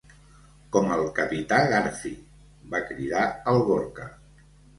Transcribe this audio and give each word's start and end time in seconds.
Com 0.75 0.87
el 0.95 1.03
capità 1.19 1.59
Garfi! 1.73 2.13
—va 2.73 2.81
cridar 2.89 3.27
el 3.53 3.61
Gorka. 3.71 4.11